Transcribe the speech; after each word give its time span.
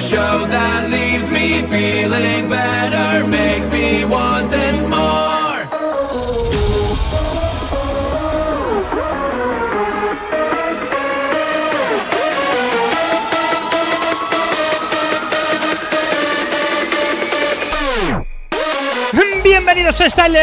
show 0.00 0.46
that 0.46 0.88
leaves 0.90 1.28
me 1.28 1.62
feeling 1.62 1.87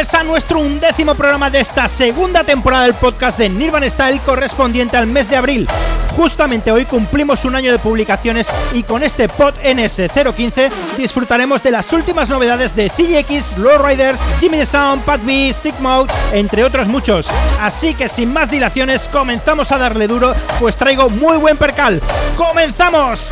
Stylers 0.06 0.14
a 0.14 0.24
nuestro 0.24 0.60
undécimo 0.60 1.16
programa 1.16 1.50
de 1.50 1.60
esta 1.60 1.88
segunda 1.88 2.44
temporada 2.44 2.84
del 2.84 2.94
podcast 2.94 3.40
de 3.40 3.50
Nirvan 3.50 3.90
Style 3.90 4.20
correspondiente 4.24 4.98
al 4.98 5.08
mes 5.08 5.30
de 5.30 5.36
abril. 5.36 5.68
Justamente 6.16 6.72
hoy 6.72 6.86
cumplimos 6.86 7.44
un 7.44 7.56
año 7.56 7.72
de 7.72 7.80
publicaciones 7.80 8.48
y 8.74 8.84
con 8.84 9.04
este 9.04 9.28
pod 9.28 9.56
NS015 9.64 10.70
disfrutaremos 10.98 11.64
de 11.64 11.72
las 11.72 11.92
últimas 11.92 12.30
novedades 12.30 12.76
de 12.76 12.90
CJX, 12.90 13.58
Lowriders, 13.58 14.20
Jimmy 14.40 14.58
the 14.58 14.66
Sound, 14.66 15.04
Pat 15.04 15.22
B, 15.24 15.54
Sigmode, 15.60 16.14
entre 16.32 16.64
otros 16.64 16.88
muchos. 16.88 17.28
Así 17.60 17.96
que 17.96 18.08
sin 18.08 18.32
más 18.32 18.52
dilaciones 18.52 19.10
comenzamos 19.12 19.72
a 19.72 19.78
darle 19.78 20.08
duro, 20.08 20.36
pues 20.60 20.78
traigo 20.78 21.10
muy 21.10 21.38
buen 21.38 21.58
percal. 21.58 22.02
¡Comenzamos! 22.38 23.32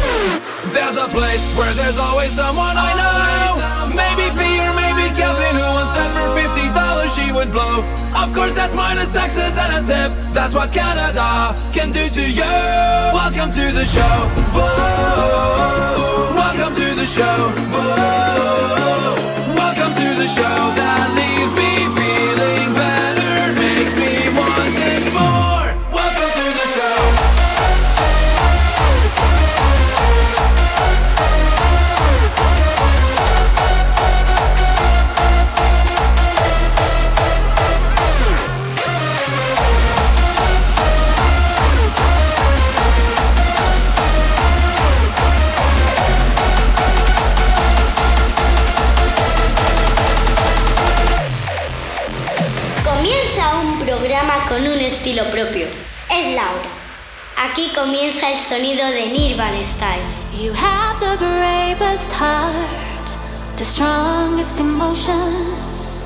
Blow. 7.53 7.85
Of 8.17 8.33
course, 8.33 8.53
that's 8.53 8.73
minus 8.73 9.09
taxes 9.09 9.53
and 9.63 9.71
a 9.77 9.81
tip. 9.87 10.11
That's 10.33 10.53
what 10.55 10.73
Canada 10.73 11.53
can 11.71 11.91
do 11.91 12.09
to 12.09 12.23
you. 12.39 12.53
Welcome 13.13 13.51
to 13.51 13.65
the 13.71 13.85
show. 13.85 14.15
Whoa. 14.57 16.33
Welcome 16.41 16.73
to 16.81 16.87
the 17.01 17.05
show. 17.05 17.37
Whoa. 17.73 19.15
Welcome 19.61 19.93
to 20.01 20.07
the 20.21 20.27
show 20.37 20.57
that 20.79 21.05
leaves 21.19 21.53
me 21.59 21.71
feeling 21.95 22.62
sonido 58.53 58.85
de 58.91 59.09
Nirvan 59.09 59.65
Style. 59.65 60.05
You 60.31 60.53
have 60.53 60.99
the 60.99 61.17
bravest 61.17 62.11
heart, 62.11 63.07
the 63.57 63.63
strongest 63.63 64.59
emotions. 64.59 65.97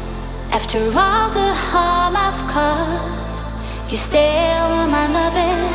After 0.52 0.80
all 0.98 1.30
the 1.30 1.52
harm 1.54 2.16
I've 2.16 2.42
caused, 2.48 3.48
you 3.90 3.98
still 3.98 4.64
want 4.72 4.92
my 4.92 5.08
loving. 5.20 5.74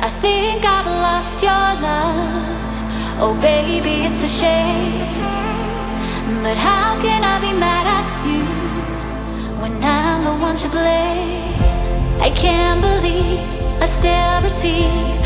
I 0.00 0.08
think 0.22 0.64
I've 0.64 0.86
lost 0.86 1.42
your 1.42 1.68
love. 1.88 2.76
Oh, 3.20 3.34
baby, 3.42 4.06
it's 4.08 4.22
a 4.22 4.32
shame. 4.40 5.22
But 6.42 6.56
how 6.56 6.98
can 7.02 7.22
I 7.24 7.36
be 7.46 7.52
mad 7.52 7.86
at 7.98 8.08
you 8.30 8.44
when 9.60 9.84
I'm 9.84 10.24
the 10.24 10.34
one 10.46 10.56
to 10.56 10.68
blame? 10.70 12.22
I 12.22 12.30
can't 12.30 12.80
believe 12.80 13.46
I 13.82 13.84
still 13.84 14.40
receive 14.42 15.25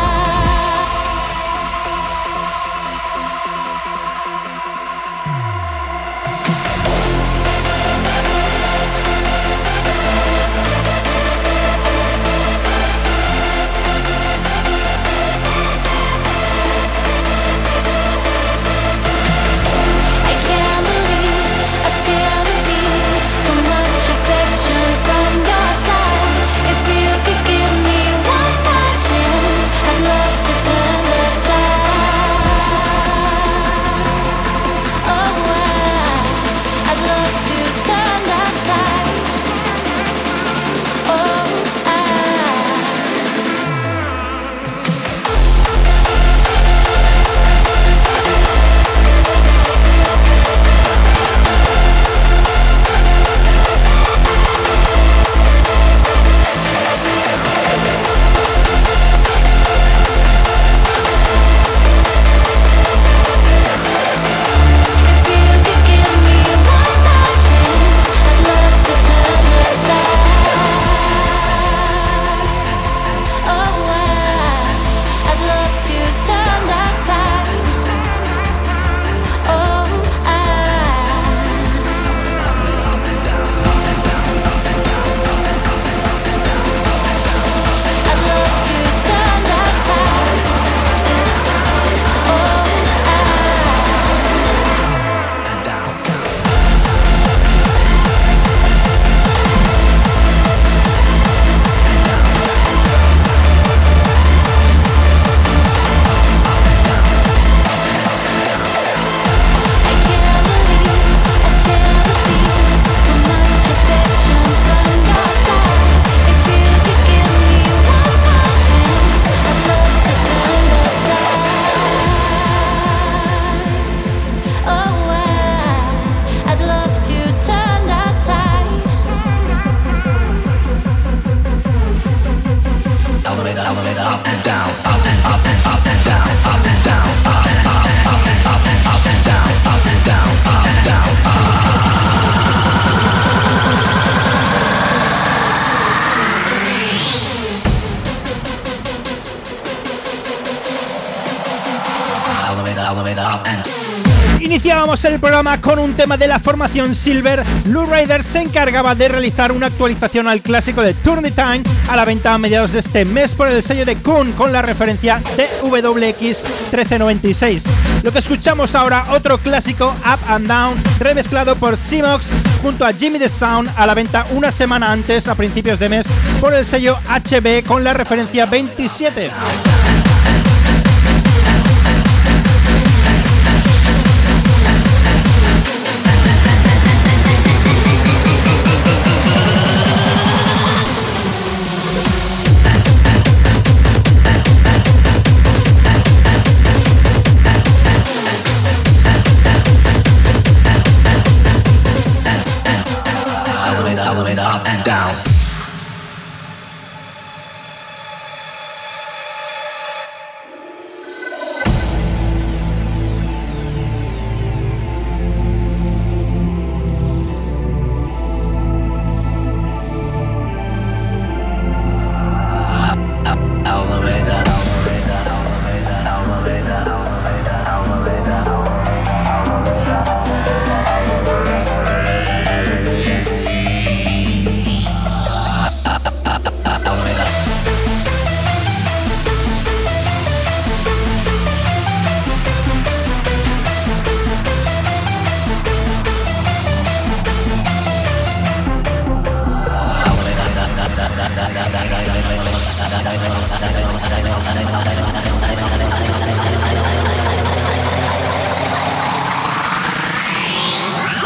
Iniciábamos 154.41 155.05
el 155.05 155.19
programa 155.19 155.61
con 155.61 155.77
un 155.77 155.93
tema 155.93 156.17
de 156.17 156.27
la 156.27 156.39
formación 156.39 156.95
Silver. 156.95 157.43
Blue 157.65 157.85
Rider 157.85 158.23
se 158.23 158.41
encargaba 158.41 158.95
de 158.95 159.07
realizar 159.07 159.51
una 159.51 159.67
actualización 159.67 160.27
al 160.27 160.41
clásico 160.41 160.81
de 160.81 160.95
Turn 160.95 161.21
the 161.21 161.31
Time 161.31 161.61
a 161.87 161.95
la 161.95 162.05
venta 162.05 162.33
a 162.33 162.37
mediados 162.39 162.71
de 162.71 162.79
este 162.79 163.05
mes 163.05 163.35
por 163.35 163.47
el 163.47 163.61
sello 163.61 163.85
de 163.85 163.97
Kun 163.97 164.31
con 164.33 164.51
la 164.51 164.63
referencia 164.63 165.21
TWX 165.35 166.43
1396. 166.71 167.65
Lo 168.03 168.11
que 168.11 168.19
escuchamos 168.19 168.73
ahora, 168.73 169.05
otro 169.11 169.37
clásico 169.37 169.95
Up 170.05 170.19
and 170.27 170.47
Down, 170.47 170.75
remezclado 170.99 171.55
por 171.55 171.77
Simox 171.77 172.31
junto 172.61 172.83
a 172.83 172.93
Jimmy 172.93 173.19
the 173.19 173.29
Sound 173.29 173.69
a 173.77 173.85
la 173.85 173.93
venta 173.93 174.25
una 174.31 174.51
semana 174.51 174.91
antes, 174.91 175.27
a 175.27 175.35
principios 175.35 175.77
de 175.77 175.87
mes, 175.87 176.07
por 176.41 176.53
el 176.53 176.65
sello 176.65 176.97
HB 177.07 177.63
con 177.65 177.83
la 177.83 177.93
referencia 177.93 178.47
27. 178.47 179.29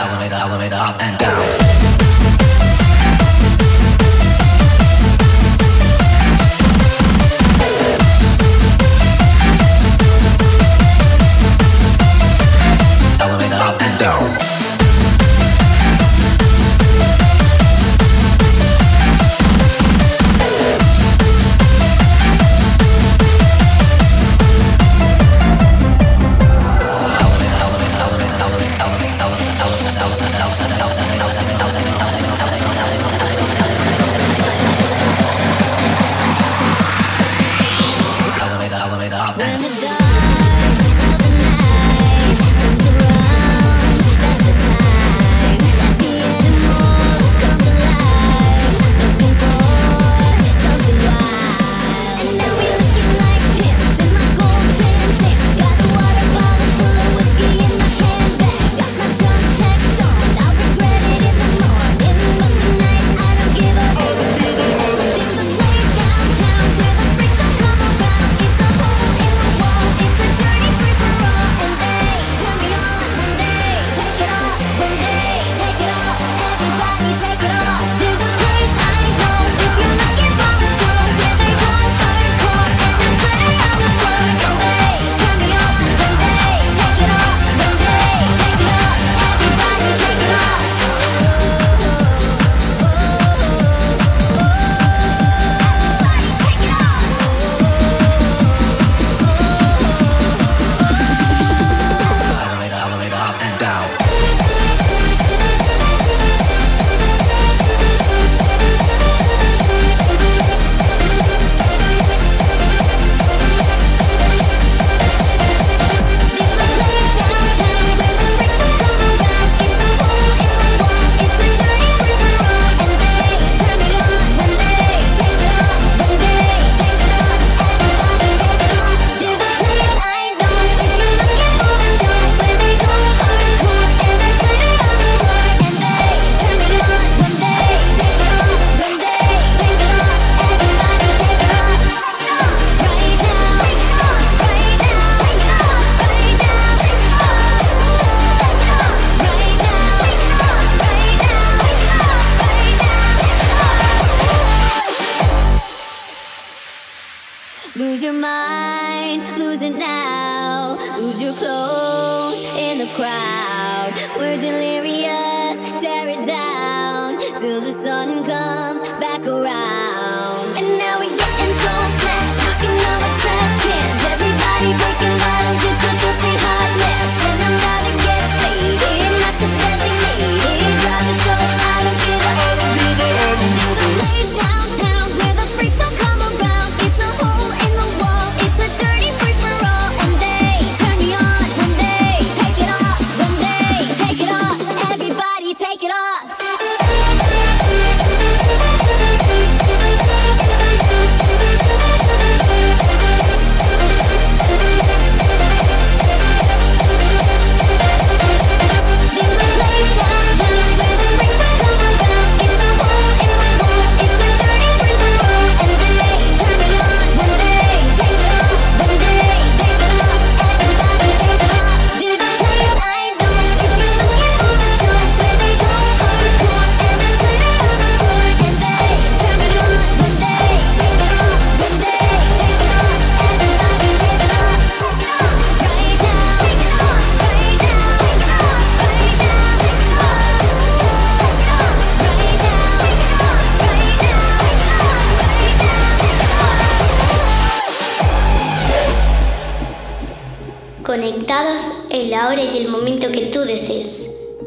elevator, 0.06 0.36
elevator 0.36 0.76
up 0.76 1.02
and 1.02 1.18
down. 1.18 2.15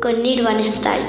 Con 0.03 0.23
Nirvana 0.23 0.69
Style. 0.69 1.01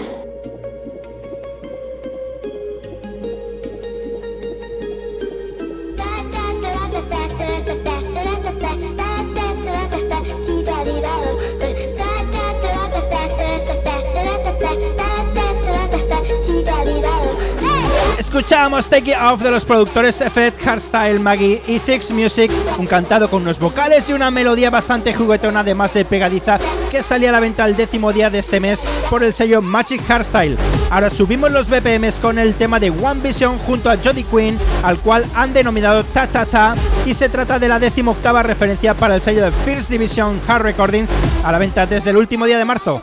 Escuchamos 18.18 18.88
Take 18.88 19.12
It 19.12 19.18
Off 19.22 19.42
de 19.42 19.52
los 19.52 19.66
productores 19.66 20.24
Fred 20.34 20.54
Hardstyle, 20.64 21.20
Maggie 21.20 21.62
y 21.68 21.80
Six 21.80 22.12
Music, 22.12 22.50
un 22.78 22.88
cantado 22.88 23.30
con 23.30 23.42
unos 23.42 23.60
vocales 23.60 24.10
y 24.10 24.14
una 24.14 24.32
melodía 24.32 24.70
bastante 24.70 25.14
juguetona, 25.14 25.60
además 25.60 25.94
de 25.94 26.06
pegadiza, 26.06 26.58
que 26.90 27.02
salía 27.04 27.30
a 27.30 27.32
la 27.32 27.40
venta 27.40 27.66
el 27.66 27.76
décimo 27.76 28.12
día 28.12 28.30
de 28.30 28.40
este 28.40 28.60
mes 28.60 28.86
por 29.10 29.24
el 29.24 29.34
sello 29.34 29.62
Magic 29.62 30.02
Hardstyle. 30.08 30.58
Ahora 30.90 31.10
subimos 31.10 31.52
los 31.52 31.68
BPMs 31.70 32.20
con 32.20 32.40
el 32.40 32.56
tema 32.56 32.80
de 32.80 32.90
One 32.90 33.22
Vision 33.22 33.58
junto 33.60 33.90
a 33.90 33.98
Jodie 33.98 34.24
Quinn, 34.24 34.58
al 34.84 34.98
cual 34.98 35.26
han 35.36 35.54
denominado 35.54 36.04
Ta 36.04 36.28
Ta 36.28 36.46
Ta, 36.46 36.76
y 37.06 37.14
se 37.14 37.30
trata 37.30 37.60
de 37.60 37.68
la 37.68 37.80
décimo 37.80 38.12
octava 38.12 38.44
referencia 38.44 38.94
para 38.94 39.16
el 39.16 39.22
sello 39.22 39.46
de 39.46 39.52
First 39.52 39.90
Division 39.90 40.42
Hard 40.48 40.64
Recordings, 40.64 41.12
a 41.44 41.52
la 41.52 41.60
venta 41.60 41.86
desde 41.86 42.10
el 42.10 42.18
último 42.18 42.46
día 42.46 42.58
de 42.58 42.66
marzo. 42.66 43.02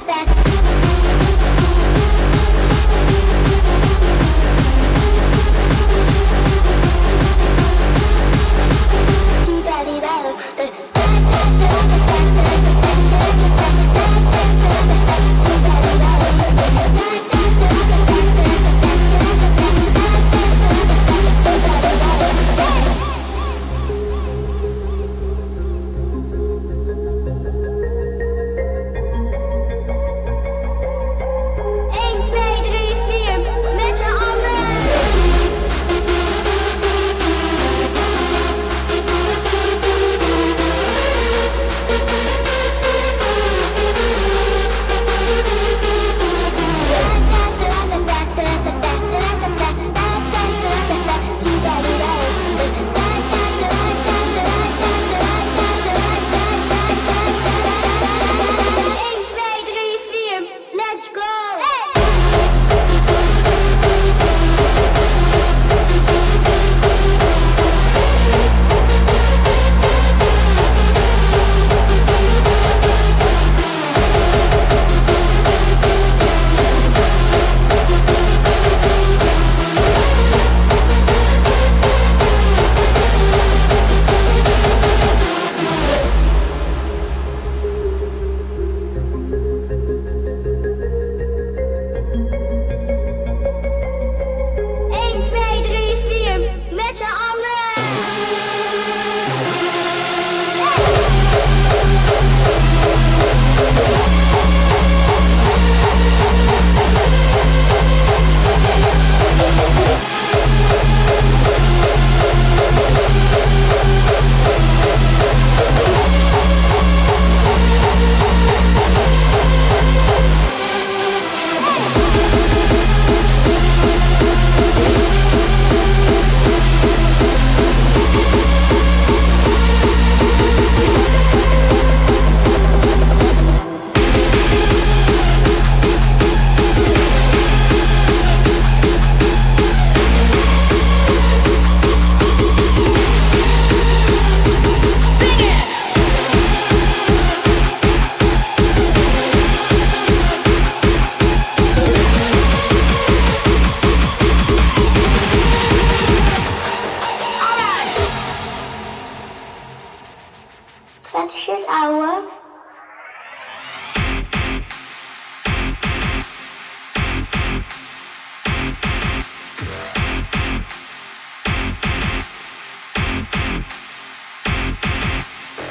that 161.27 161.33
shit 161.33 161.69
hour. 161.69 162.23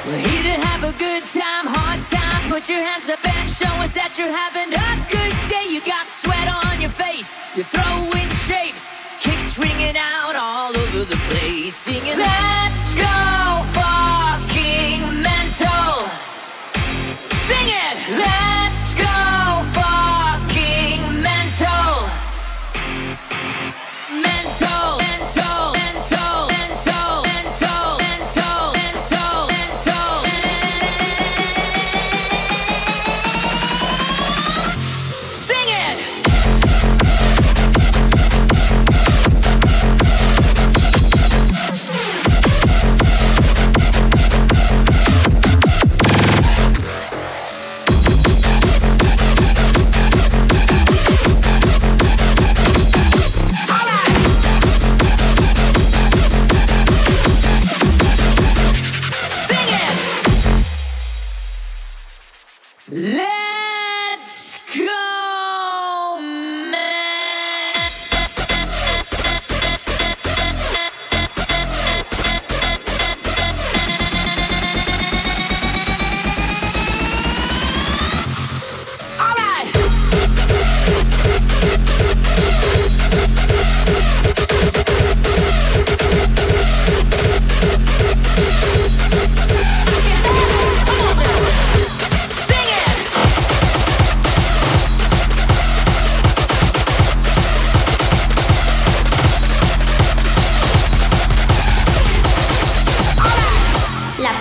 Well, 0.05 0.17
he 0.17 0.43
did 0.43 0.59
have 0.59 0.83
a 0.83 0.91
good 0.97 1.24
time, 1.31 1.67
hard 1.67 2.05
time. 2.07 2.50
Put 2.50 2.67
your 2.67 2.79
hands 2.79 3.09
up 3.09 3.25
and 3.25 3.50
show 3.50 3.65
us 3.81 3.93
that 3.93 4.17
you're 4.17 4.27
having 4.27 4.74
a 4.74 4.91
good 5.09 5.35
day. 5.50 5.71
You 5.71 5.79
got 5.81 6.07
sweat 6.07 6.50
on 6.65 6.81
your 6.81 6.89
face, 6.91 7.31
you're 7.55 7.65
throwing 7.65 8.29
shapes, 8.43 8.88
kicks 9.21 9.57
ringing 9.57 9.95
out 9.97 10.35
all 10.35 10.77
over 10.77 11.05
the 11.05 11.17
place, 11.29 11.75
singing 11.75 12.17
that. 12.17 12.94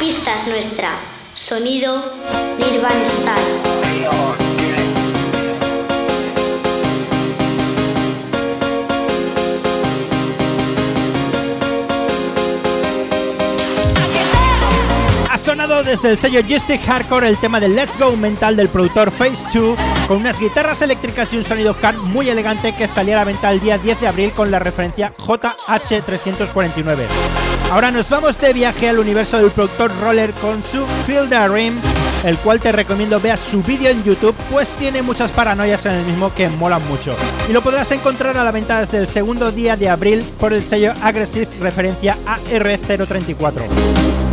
Pista 0.05 0.37
es 0.37 0.47
nuestra. 0.49 0.91
Sonido 1.35 1.97
Nirvana 2.59 3.07
Style. 3.07 4.44
Sonado 15.45 15.83
desde 15.83 16.11
el 16.11 16.19
sello 16.19 16.41
Justic 16.49 16.81
Hardcore 16.87 17.29
el 17.29 17.37
tema 17.37 17.61
de 17.61 17.69
Let's 17.69 17.99
Go 17.99 18.17
Mental 18.17 18.57
del 18.57 18.71
productor 18.71 19.11
Phase 19.11 19.45
2 19.53 19.79
con 20.09 20.17
unas 20.17 20.41
guitarras 20.41 20.81
eléctricas 20.81 21.35
y 21.35 21.37
un 21.37 21.45
sonido 21.45 21.77
hard 21.83 21.97
muy 21.97 22.31
elegante 22.31 22.75
que 22.75 22.89
salía 22.89 23.17
a 23.17 23.19
la 23.19 23.25
venta 23.25 23.53
el 23.53 23.61
día 23.61 23.77
10 23.77 24.01
de 24.01 24.09
abril 24.09 24.33
con 24.33 24.51
la 24.51 24.59
referencia 24.59 25.13
JH349. 25.19 26.97
Ahora 27.71 27.91
nos 27.91 28.09
vamos 28.09 28.41
de 28.41 28.55
viaje 28.55 28.89
al 28.89 28.99
universo 28.99 29.37
del 29.37 29.51
productor 29.51 29.93
Roller 30.01 30.31
con 30.33 30.63
su 30.63 30.87
the 31.07 31.49
Rim, 31.49 31.75
el 32.25 32.39
cual 32.39 32.59
te 32.59 32.73
recomiendo 32.73 33.21
veas 33.21 33.41
su 33.41 33.63
vídeo 33.63 33.91
en 33.91 34.03
YouTube, 34.03 34.35
pues 34.51 34.71
tiene 34.77 35.03
muchas 35.03 35.31
paranoias 35.31 35.85
en 35.85 35.93
el 35.93 36.07
mismo 36.07 36.33
que 36.33 36.49
molan 36.49 36.81
mucho. 36.89 37.15
Y 37.51 37.53
lo 37.53 37.61
podrás 37.61 37.91
encontrar 37.91 38.39
a 38.39 38.45
la 38.45 38.51
venta 38.51 38.81
desde 38.81 38.97
el 38.97 39.07
segundo 39.07 39.53
día 39.53 39.77
de 39.77 39.91
abril 39.91 40.25
por 40.41 40.55
el 40.55 40.63
sello 40.63 40.95
Aggressive 41.03 41.49
referencia 41.61 42.17
AR034. 42.25 44.24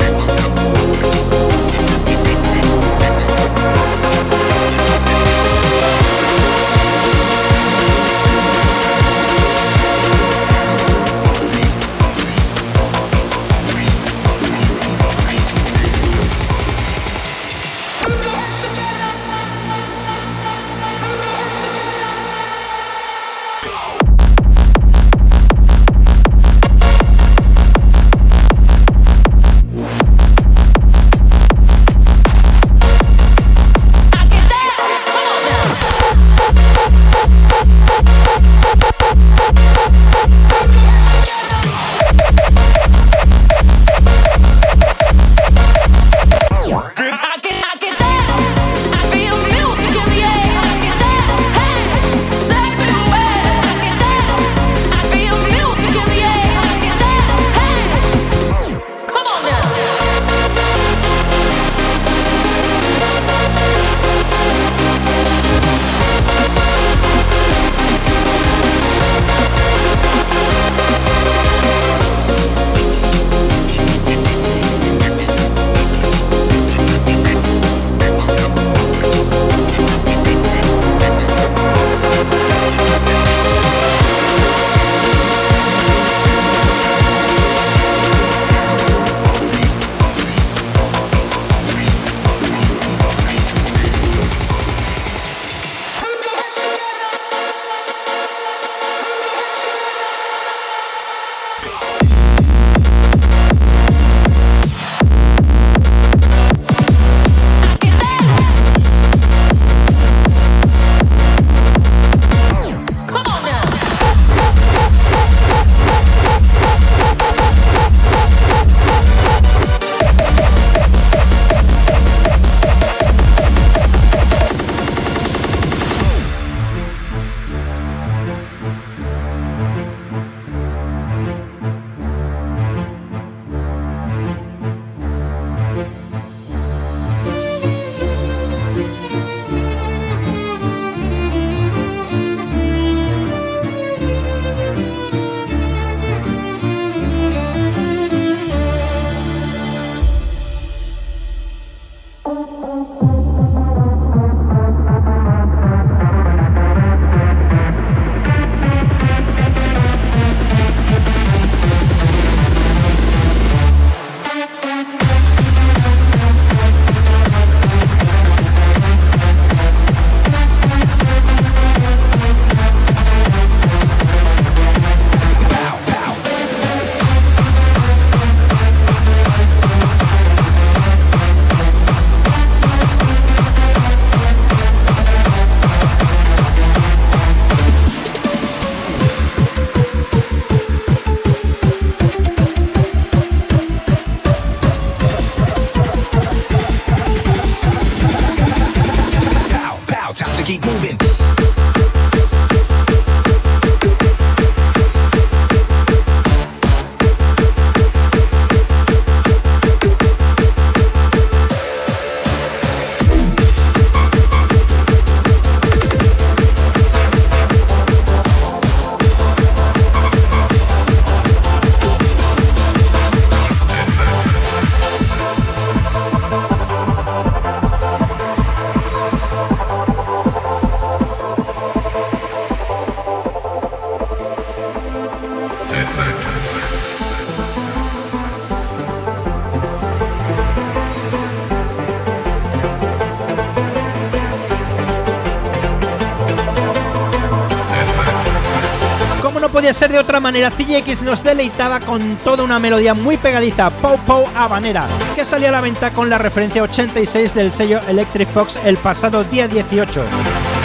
de 249.91 249.99
otra 249.99 250.19
manera, 250.19 250.49
CJX 250.51 251.03
nos 251.03 251.23
deleitaba 251.23 251.79
con 251.79 252.17
toda 252.17 252.43
una 252.43 252.59
melodía 252.59 252.93
muy 252.93 253.17
pegadiza, 253.17 253.69
Pow 253.69 253.97
Pow 254.05 254.25
Habanera, 254.35 254.87
que 255.15 255.25
salía 255.25 255.49
a 255.49 255.51
la 255.51 255.61
venta 255.61 255.91
con 255.91 256.09
la 256.09 256.17
referencia 256.17 256.63
86 256.63 257.33
del 257.33 257.51
sello 257.51 257.79
Electric 257.87 258.29
Fox 258.29 258.57
el 258.63 258.77
pasado 258.77 259.23
día 259.23 259.47
18. 259.47 260.03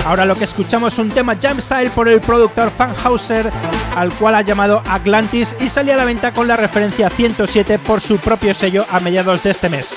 Ahora 0.05 0.25
lo 0.25 0.37
que 0.37 0.45
escuchamos 0.45 0.93
es 0.93 0.99
un 0.99 1.09
tema 1.09 1.37
jam 1.41 1.61
style 1.61 1.91
por 1.91 2.09
el 2.09 2.21
productor 2.21 2.71
Fanhauser, 2.71 3.51
al 3.97 4.13
cual 4.13 4.37
ha 4.37 4.43
llamado 4.43 4.83
Atlantis 4.89 5.57
y 5.61 5.69
salía 5.69 5.95
a 5.95 5.99
la 5.99 6.05
venta 6.05 6.33
con 6.33 6.47
la 6.47 6.57
referencia 6.57 7.11
107 7.11 7.79
por 7.81 8.01
su 8.01 8.19
propio 8.19 8.55
sello 8.55 8.87
a 8.91 9.01
mediados 9.01 9.43
de 9.43 9.51
este 9.51 9.69
mes. 9.69 9.97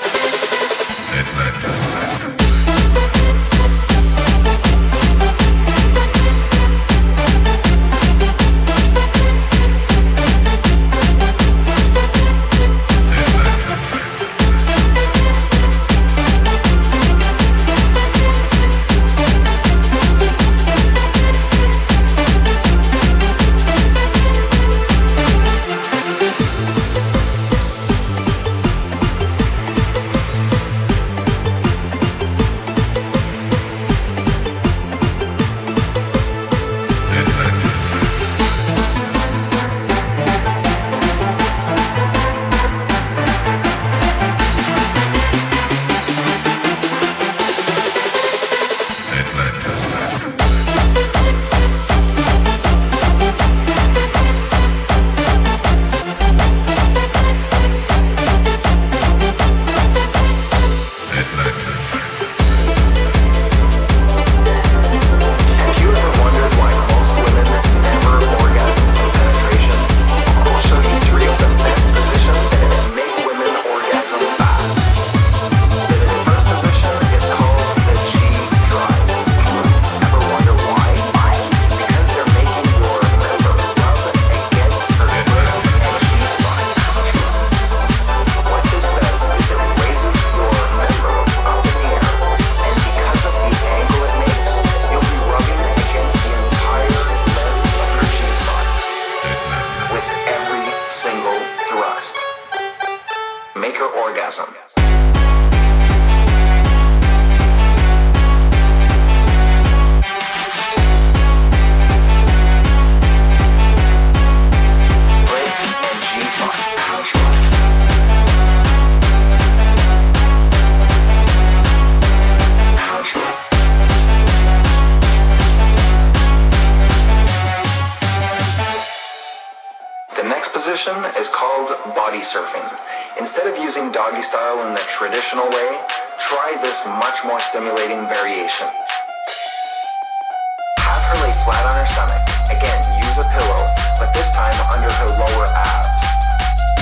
her 141.10 141.18
lay 141.26 141.34
flat 141.42 141.64
on 141.66 141.74
her 141.74 141.88
stomach. 141.90 142.22
Again, 142.54 142.78
use 142.94 143.18
a 143.18 143.26
pillow, 143.34 143.62
but 143.98 144.14
this 144.14 144.30
time 144.30 144.54
under 144.70 144.90
her 144.90 145.10
lower 145.18 145.46
abs. 145.50 146.02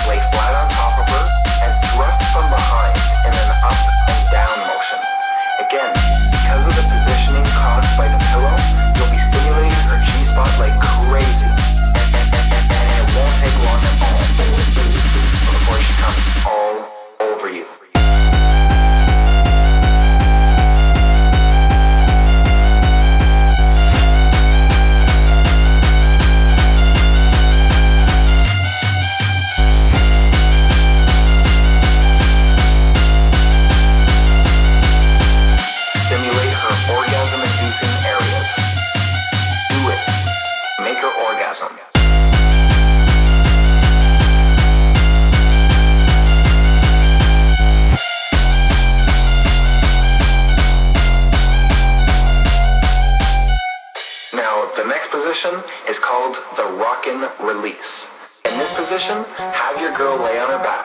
Lay 0.04 0.20
flat 0.32 0.52
on 0.52 0.68
top 0.76 1.00
of 1.00 1.06
her 1.08 1.24
and 1.64 1.72
thrust 1.92 2.20
from 2.32 2.44
behind 2.52 2.96
in 3.24 3.32
an 3.32 3.50
up 3.64 3.80
and 4.12 4.20
down 4.28 4.56
motion. 4.68 5.00
Again, 5.64 5.92
because 6.28 6.60
of 6.60 6.74
the 6.76 6.84
positioning 6.84 7.46
caused 7.56 7.92
by 7.96 8.08
the 8.08 8.20
pillow, 8.28 8.56
you'll 9.00 9.12
be 9.12 9.20
stimulating 9.20 9.84
her 9.88 9.98
G-spot 10.04 10.52
like 10.60 10.76
crazy. 11.08 11.48
And, 11.96 12.08
and, 12.12 12.28
and, 12.28 12.64
and 12.68 12.86
it 13.00 13.08
won't 13.16 13.34
take 13.40 13.56
long 13.64 13.80
at 13.80 13.96
all 14.04 14.20
before 15.56 15.78
she 15.80 15.92
comes 16.04 16.24
all 16.44 16.57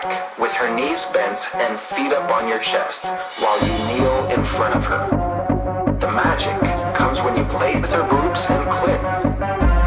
back, 0.02 0.40
with 0.40 0.52
her 0.54 0.74
knees 0.76 1.06
bent 1.06 1.54
and 1.56 1.78
feet 1.80 2.12
up 2.14 2.32
on 2.32 2.48
your 2.48 2.60
chest, 2.60 3.06
while 3.42 3.60
you 3.66 3.74
kneel 3.88 4.30
in 4.32 4.44
front 4.44 4.76
of 4.76 4.86
her. 4.86 5.98
The 6.00 6.08
magic 6.08 6.60
comes 6.96 7.22
when 7.22 7.38
you 7.38 7.44
play 7.46 7.80
with 7.80 7.92
her 7.92 8.04
boobs 8.04 8.46
and 8.50 8.64
clit. 8.72 9.02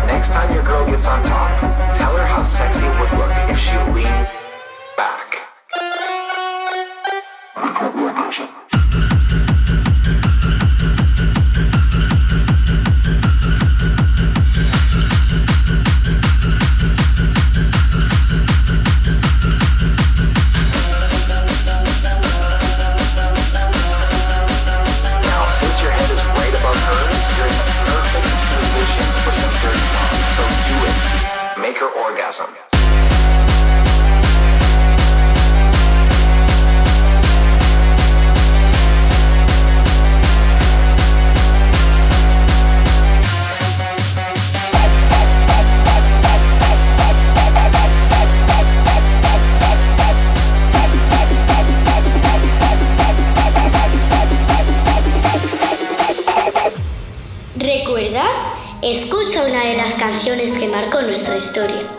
Next 0.06 0.30
time 0.30 0.52
your 0.54 0.64
girl 0.64 0.86
gets 0.86 1.06
on 1.06 1.22
top, 1.24 1.50
tell 1.96 2.16
her 2.16 2.26
how 2.26 2.42
sexy 2.42 2.86
it 2.86 3.00
would 3.00 3.12
look 3.18 3.32
if 3.50 3.58
she 3.58 3.76
leaned 3.94 4.28
back. 4.96 5.26
¿Recuerdas? 57.54 58.36
Escucha 58.82 59.44
una 59.44 59.64
de 59.64 59.76
las 59.76 59.94
canciones 59.94 60.58
que 60.58 60.68
marcó 60.68 61.02
nuestra 61.02 61.36
historia. 61.36 61.95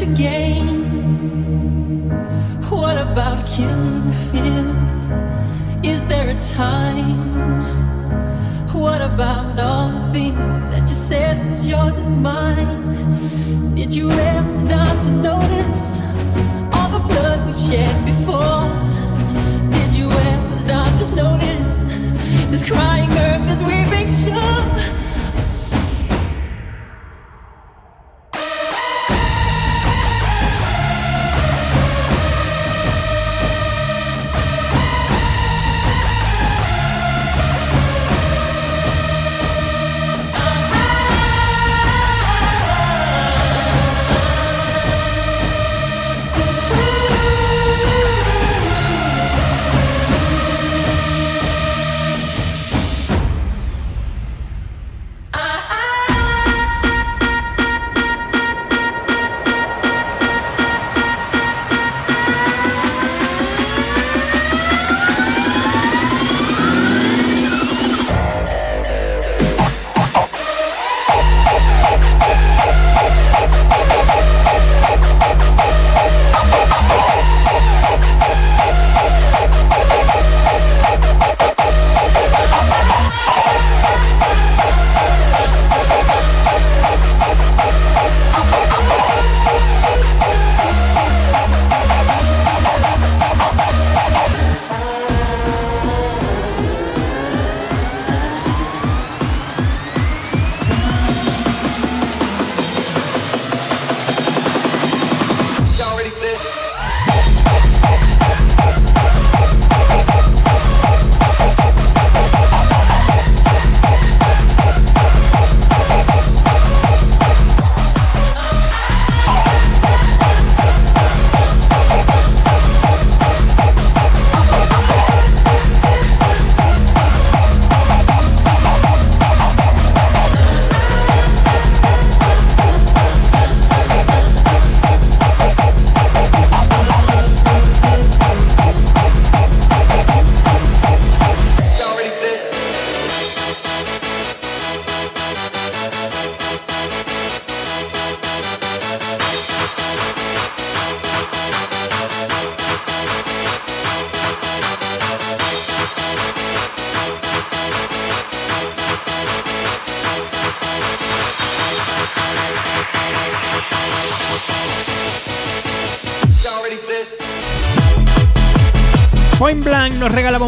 To 0.00 0.06
gain? 0.14 0.69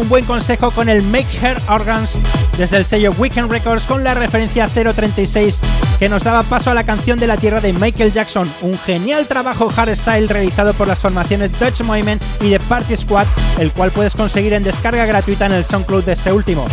Un 0.03 0.09
buen 0.09 0.25
consejo 0.25 0.69
con 0.71 0.89
el 0.89 1.01
Make 1.01 1.37
Her 1.41 1.61
Organs 1.69 2.19
desde 2.57 2.77
el 2.77 2.85
sello 2.85 3.11
Weekend 3.17 3.49
Records 3.49 3.85
con 3.85 4.03
la 4.03 4.13
referencia 4.13 4.67
036 4.67 5.61
que 5.97 6.09
nos 6.09 6.23
daba 6.23 6.43
paso 6.43 6.71
a 6.71 6.73
la 6.73 6.83
canción 6.83 7.17
de 7.17 7.27
la 7.27 7.37
tierra 7.37 7.61
de 7.61 7.71
Michael 7.71 8.11
Jackson, 8.11 8.49
un 8.61 8.77
genial 8.79 9.27
trabajo 9.27 9.69
hardstyle 9.69 10.27
realizado 10.27 10.73
por 10.73 10.87
las 10.87 10.99
formaciones 10.99 11.57
Dutch 11.57 11.81
Movement 11.83 12.21
y 12.41 12.49
The 12.49 12.59
Party 12.59 12.97
Squad, 12.97 13.27
el 13.59 13.71
cual 13.71 13.91
puedes 13.91 14.13
conseguir 14.13 14.53
en 14.53 14.63
descarga 14.63 15.05
gratuita 15.05 15.45
en 15.45 15.53
el 15.53 15.63
SoundCloud 15.63 16.03
de 16.03 16.13
este 16.13 16.33
último. 16.33 16.65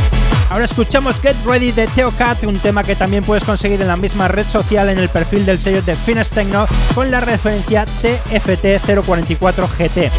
Ahora 0.51 0.65
escuchamos 0.65 1.21
Get 1.21 1.37
Ready 1.45 1.71
de 1.71 1.87
Theocat, 1.87 2.43
un 2.43 2.59
tema 2.59 2.83
que 2.83 2.97
también 2.97 3.23
puedes 3.23 3.45
conseguir 3.45 3.81
en 3.81 3.87
la 3.87 3.97
misma 3.97 4.27
red 4.27 4.45
social 4.45 4.89
en 4.89 4.99
el 4.99 5.09
perfil 5.09 5.47
del 5.47 5.61
sello 5.61 5.81
de 5.81 5.95
Finest 5.95 6.35
Techno 6.35 6.67
con 6.93 7.09
la 7.09 7.21
referencia 7.21 7.87
TFT044GT. 7.87 10.11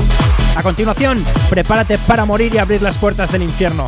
A 0.55 0.63
continuación, 0.63 1.21
prepárate 1.49 1.97
para 1.97 2.23
morir 2.23 2.55
y 2.55 2.59
abrir 2.59 2.81
las 2.81 2.97
puertas 2.97 3.29
del 3.33 3.43
infierno. 3.43 3.87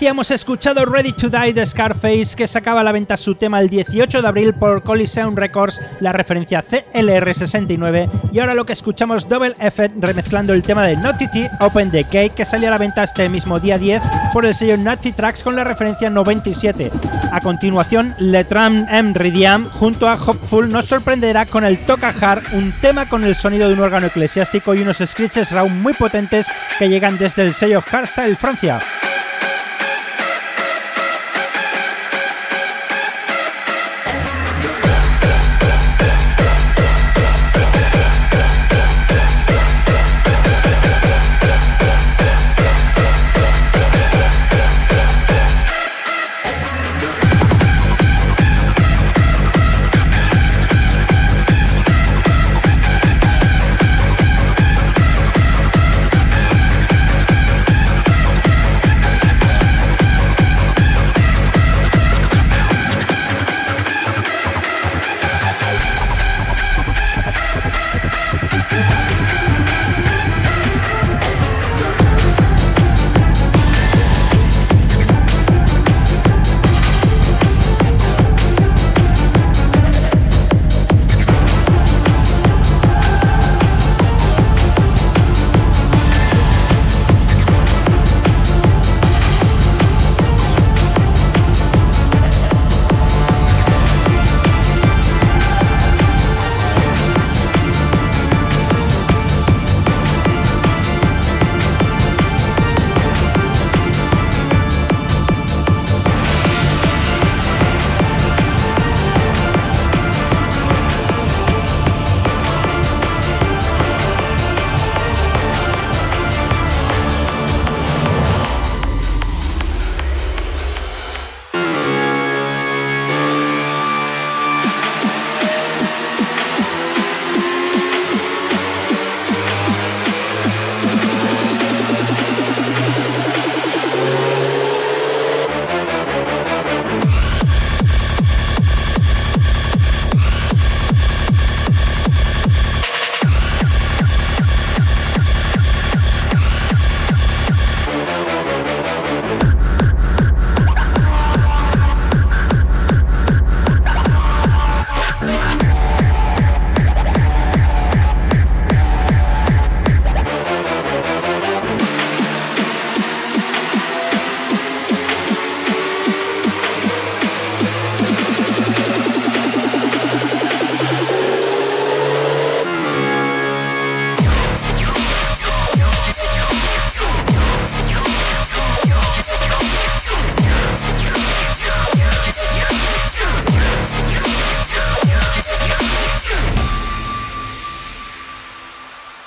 Decíamos 0.00 0.30
escuchado 0.30 0.86
Ready 0.86 1.12
to 1.12 1.28
Die 1.28 1.52
de 1.52 1.66
Scarface, 1.66 2.34
que 2.34 2.48
sacaba 2.48 2.80
a 2.80 2.84
la 2.84 2.90
venta 2.90 3.18
su 3.18 3.34
tema 3.34 3.60
el 3.60 3.68
18 3.68 4.22
de 4.22 4.28
abril 4.28 4.54
por 4.54 4.82
Coliseum 4.82 5.36
Records, 5.36 5.78
la 6.00 6.10
referencia 6.10 6.64
CLR69, 6.64 8.08
y 8.32 8.38
ahora 8.38 8.54
lo 8.54 8.64
que 8.64 8.72
escuchamos 8.72 9.28
Double 9.28 9.54
Effect 9.58 10.02
remezclando 10.02 10.54
el 10.54 10.62
tema 10.62 10.86
de 10.86 10.96
Naughty 10.96 11.28
T 11.30 11.50
Open 11.60 11.90
the 11.90 12.04
Cake, 12.04 12.32
que 12.32 12.46
salía 12.46 12.68
a 12.68 12.70
la 12.70 12.78
venta 12.78 13.04
este 13.04 13.28
mismo 13.28 13.60
día 13.60 13.76
10 13.76 14.02
por 14.32 14.46
el 14.46 14.54
sello 14.54 14.78
Naughty 14.78 15.12
Tracks 15.12 15.42
con 15.42 15.54
la 15.54 15.64
referencia 15.64 16.08
97. 16.08 16.90
A 17.30 17.40
continuación, 17.42 18.14
Letram 18.18 18.86
M 18.88 19.12
Ridiam 19.12 19.68
junto 19.68 20.08
a 20.08 20.14
Hopeful 20.14 20.70
nos 20.70 20.86
sorprenderá 20.86 21.44
con 21.44 21.62
el 21.62 21.76
Toca 21.84 22.08
Hard, 22.08 22.54
un 22.54 22.72
tema 22.80 23.06
con 23.06 23.22
el 23.22 23.34
sonido 23.34 23.68
de 23.68 23.74
un 23.74 23.80
órgano 23.80 24.06
eclesiástico 24.06 24.74
y 24.74 24.80
unos 24.80 24.96
screeches 24.96 25.52
round 25.52 25.82
muy 25.82 25.92
potentes 25.92 26.46
que 26.78 26.88
llegan 26.88 27.18
desde 27.18 27.42
el 27.42 27.52
sello 27.52 27.82
Hardstyle 27.82 28.36
Francia. 28.36 28.80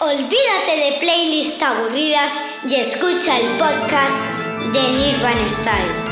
Olvídate 0.03 0.75
de 0.75 0.97
playlists 0.99 1.63
aburridas 1.63 2.29
y 2.67 2.75
escucha 2.75 3.39
el 3.39 3.47
podcast 3.57 4.19
de 4.73 4.97
Nirvana 4.97 5.49
Style. 5.49 6.02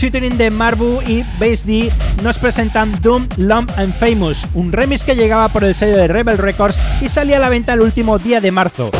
Featuring 0.00 0.38
de 0.38 0.50
Marbu 0.50 1.02
y 1.06 1.22
Bass 1.38 1.66
D 1.66 1.92
nos 2.22 2.38
presentan 2.38 2.90
Doom, 3.02 3.28
Lump 3.36 3.70
and 3.76 3.92
Famous, 3.92 4.46
un 4.54 4.72
remix 4.72 5.04
que 5.04 5.14
llegaba 5.14 5.48
por 5.48 5.62
el 5.62 5.74
sello 5.74 5.98
de 5.98 6.08
Rebel 6.08 6.38
Records 6.38 6.80
y 7.02 7.08
salía 7.10 7.36
a 7.36 7.40
la 7.40 7.50
venta 7.50 7.74
el 7.74 7.82
último 7.82 8.18
día 8.18 8.40
de 8.40 8.50
marzo. 8.50 8.90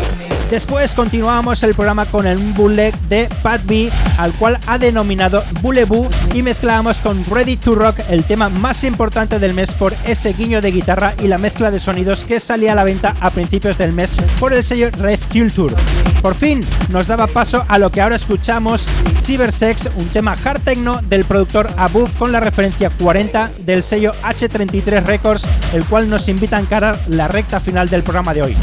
Después 0.51 0.95
continuamos 0.95 1.63
el 1.63 1.75
programa 1.75 2.07
con 2.07 2.27
el 2.27 2.37
bootleg 2.37 2.99
de 3.03 3.29
Pat 3.41 3.61
B, 3.67 3.89
al 4.19 4.33
cual 4.33 4.59
ha 4.67 4.79
denominado 4.79 5.45
Bulebu, 5.61 6.09
y 6.35 6.43
mezclamos 6.43 6.97
con 6.97 7.25
Ready 7.25 7.57
to 7.57 7.77
Rock, 7.77 8.01
el 8.11 8.25
tema 8.25 8.49
más 8.49 8.83
importante 8.83 9.39
del 9.39 9.55
mes 9.55 9.71
por 9.71 9.95
ese 10.05 10.33
guiño 10.33 10.61
de 10.61 10.73
guitarra 10.73 11.15
y 11.23 11.29
la 11.29 11.39
mezcla 11.39 11.71
de 11.71 11.79
sonidos 11.79 12.25
que 12.25 12.41
salía 12.41 12.73
a 12.73 12.75
la 12.75 12.83
venta 12.83 13.15
a 13.21 13.31
principios 13.31 13.79
del 13.79 13.93
mes 13.93 14.11
por 14.41 14.53
el 14.53 14.65
sello 14.65 14.91
Red 14.91 15.21
Culture. 15.33 15.73
Por 16.21 16.35
fin 16.35 16.65
nos 16.89 17.07
daba 17.07 17.29
paso 17.29 17.65
a 17.69 17.79
lo 17.79 17.91
que 17.91 18.01
ahora 18.01 18.17
escuchamos, 18.17 18.89
Cybersex, 19.23 19.89
un 19.95 20.09
tema 20.09 20.35
hard 20.45 20.63
techno 20.63 21.01
del 21.03 21.25
productor 21.25 21.71
Abuf 21.77 22.11
con 22.19 22.33
la 22.33 22.41
referencia 22.41 22.91
40 22.91 23.53
del 23.61 23.85
sello 23.85 24.13
H33 24.25 25.05
Records, 25.05 25.47
el 25.75 25.85
cual 25.85 26.11
nos 26.11 26.29
invita 26.29 26.57
a 26.57 26.61
encarar 26.61 26.99
la 27.07 27.29
recta 27.29 27.61
final 27.61 27.89
del 27.89 28.03
programa 28.03 28.35
de 28.35 28.43
hoy. 28.43 28.57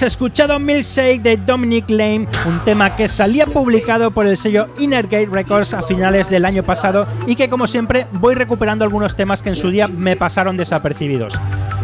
Hemos 0.00 0.12
escuchado 0.14 0.58
Milkshake 0.58 1.20
de 1.20 1.36
Dominic 1.36 1.90
Lane, 1.90 2.26
un 2.46 2.60
tema 2.64 2.96
que 2.96 3.06
salía 3.06 3.44
publicado 3.44 4.10
por 4.10 4.26
el 4.26 4.38
sello 4.38 4.68
Innergate 4.78 5.26
Records 5.26 5.74
a 5.74 5.82
finales 5.82 6.30
del 6.30 6.46
año 6.46 6.62
pasado 6.62 7.06
y 7.26 7.36
que 7.36 7.50
como 7.50 7.66
siempre 7.66 8.06
voy 8.12 8.34
recuperando 8.34 8.82
algunos 8.82 9.14
temas 9.14 9.42
que 9.42 9.50
en 9.50 9.56
su 9.56 9.68
día 9.68 9.88
me 9.88 10.16
pasaron 10.16 10.56
desapercibidos. 10.56 11.34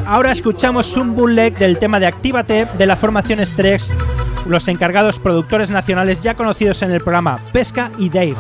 Ahora 0.06 0.32
escuchamos 0.32 0.96
un 0.96 1.14
bootleg 1.14 1.58
del 1.58 1.78
tema 1.78 2.00
de 2.00 2.06
Actívate 2.06 2.66
de 2.78 2.86
la 2.86 2.96
formación 2.96 3.44
Strex, 3.44 3.92
los 4.46 4.66
encargados 4.68 5.18
productores 5.18 5.68
nacionales 5.68 6.22
ya 6.22 6.32
conocidos 6.32 6.80
en 6.80 6.92
el 6.92 7.02
programa 7.02 7.36
Pesca 7.52 7.90
y 7.98 8.08
Dave. 8.08 8.36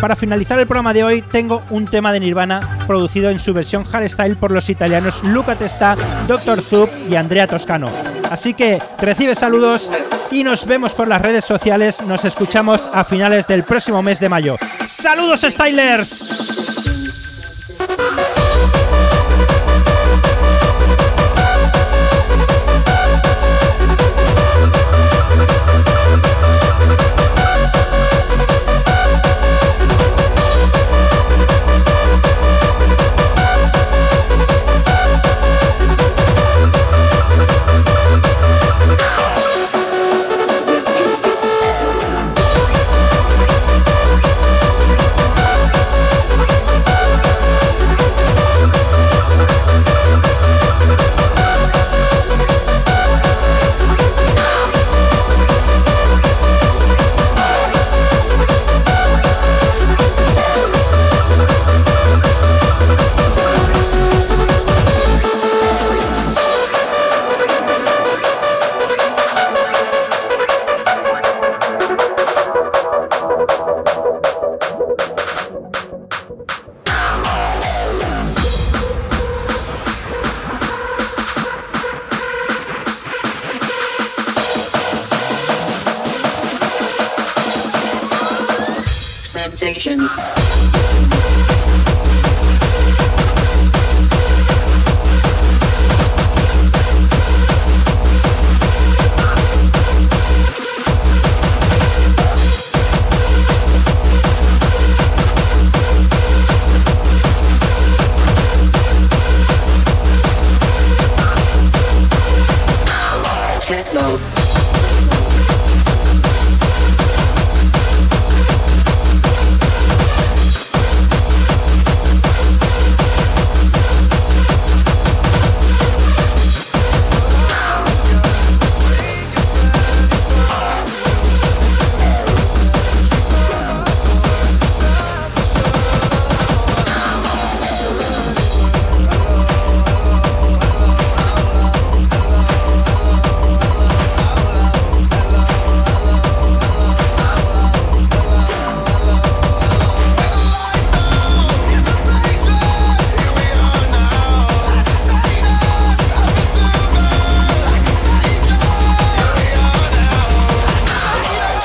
Para 0.00 0.14
finalizar 0.14 0.58
el 0.58 0.66
programa 0.66 0.92
de 0.92 1.02
hoy 1.02 1.22
tengo 1.22 1.62
un 1.70 1.84
tema 1.86 2.12
de 2.12 2.20
Nirvana 2.20 2.60
producido 2.86 3.30
en 3.30 3.38
su 3.38 3.52
versión 3.52 3.84
hardstyle 3.84 4.36
por 4.36 4.52
los 4.52 4.70
italianos 4.70 5.22
Luca 5.24 5.56
Testa, 5.56 5.96
Dr. 6.28 6.62
Zub 6.62 6.88
y 7.10 7.16
Andrea 7.16 7.46
Toscano. 7.46 7.88
Así 8.30 8.54
que 8.54 8.80
recibe 9.00 9.34
saludos 9.34 9.90
y 10.30 10.44
nos 10.44 10.66
vemos 10.66 10.92
por 10.92 11.08
las 11.08 11.20
redes 11.20 11.44
sociales. 11.44 12.00
Nos 12.02 12.24
escuchamos 12.24 12.88
a 12.92 13.02
finales 13.02 13.46
del 13.48 13.64
próximo 13.64 14.02
mes 14.02 14.20
de 14.20 14.28
mayo. 14.28 14.56
¡Saludos, 14.86 15.40
Stylers! 15.40 16.24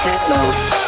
techno. 0.03 0.82